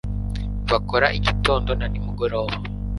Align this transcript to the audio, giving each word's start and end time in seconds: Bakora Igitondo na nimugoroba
Bakora 0.71 1.07
Igitondo 1.17 1.71
na 1.79 1.85
nimugoroba 1.91 2.55